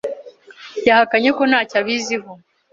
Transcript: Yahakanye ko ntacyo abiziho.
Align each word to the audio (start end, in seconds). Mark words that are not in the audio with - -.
Yahakanye 0.87 1.29
ko 1.37 1.43
ntacyo 1.49 1.75
abiziho. 1.81 2.31